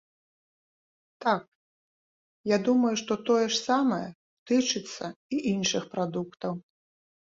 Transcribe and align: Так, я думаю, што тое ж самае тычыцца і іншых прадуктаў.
Так, 1.25 1.41
я 2.55 2.59
думаю, 2.69 2.95
што 3.03 3.13
тое 3.29 3.45
ж 3.53 3.63
самае 3.67 4.03
тычыцца 4.49 5.15
і 5.35 5.47
іншых 5.57 5.83
прадуктаў. 5.97 6.53